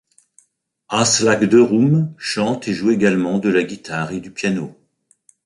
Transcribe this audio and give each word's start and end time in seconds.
Aslak 0.89 1.45
Dørum 1.51 2.07
chante 2.17 2.67
et 2.69 2.73
joue 2.73 2.89
également 2.89 3.37
de 3.37 3.49
la 3.49 3.61
guitare 3.61 4.13
et 4.13 4.19
du 4.19 4.31
piano. 4.31 4.75